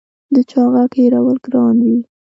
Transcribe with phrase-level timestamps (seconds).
[0.33, 1.99] د چا غږ هېرول ګران وي